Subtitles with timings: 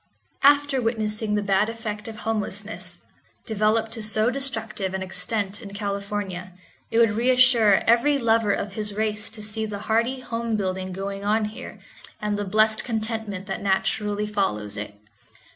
[0.41, 2.97] After witnessing the bad effect of homelessness,
[3.45, 6.53] developed to so destructive an extent in California,
[6.89, 11.23] it would reassure every lover of his race to see the hearty home building going
[11.23, 11.77] on here
[12.19, 14.95] and the blessed contentment that naturally follows it.